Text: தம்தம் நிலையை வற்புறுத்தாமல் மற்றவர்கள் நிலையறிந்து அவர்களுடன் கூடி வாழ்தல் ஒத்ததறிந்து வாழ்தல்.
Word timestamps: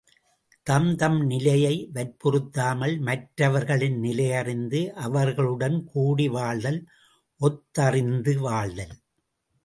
தம்தம் 0.67 1.17
நிலையை 1.25 1.73
வற்புறுத்தாமல் 1.93 2.95
மற்றவர்கள் 2.99 3.83
நிலையறிந்து 4.01 4.79
அவர்களுடன் 5.07 5.77
கூடி 5.83 6.27
வாழ்தல் 6.27 6.79
ஒத்ததறிந்து 7.41 8.35
வாழ்தல். 8.37 8.95